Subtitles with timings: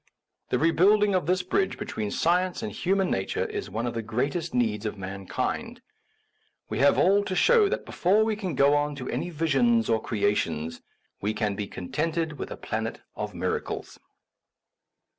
[0.49, 4.01] The rebuilding of this bridge between science and human na ture is one of the
[4.01, 5.79] greatest needs of man kind.
[6.69, 10.81] We have all to show that before we go on to any visions or creations
[11.21, 13.99] we can be contented with a planet of miracles.